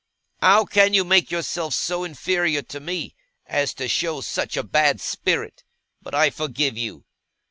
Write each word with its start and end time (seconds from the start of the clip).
How 0.39 0.65
can 0.65 0.95
you 0.95 1.03
make 1.05 1.29
yourself 1.29 1.75
so 1.75 2.03
inferior 2.03 2.63
to 2.63 2.79
me, 2.79 3.13
as 3.45 3.71
to 3.75 3.87
show 3.87 4.21
such 4.21 4.57
a 4.57 4.63
bad 4.63 4.99
spirit? 4.99 5.63
But 6.01 6.15
I 6.15 6.31
forgive 6.31 6.75
you. 6.75 7.05